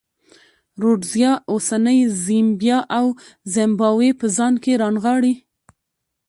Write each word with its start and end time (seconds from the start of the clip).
رودزیا 0.81 1.31
اوسنۍ 1.51 1.99
زیمبیا 2.25 2.77
او 2.97 3.05
زیمبابوې 3.53 4.09
په 4.19 4.25
ځان 4.35 4.53
کې 4.63 4.71
رانغاړي. 4.81 5.33